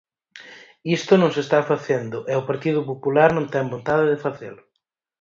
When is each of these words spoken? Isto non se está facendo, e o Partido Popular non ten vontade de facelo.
Isto 0.97 1.13
non 1.17 1.33
se 1.35 1.41
está 1.45 1.59
facendo, 1.71 2.17
e 2.31 2.33
o 2.41 2.47
Partido 2.49 2.81
Popular 2.91 3.29
non 3.33 3.45
ten 3.53 3.71
vontade 3.73 4.05
de 4.11 4.21
facelo. 4.25 4.61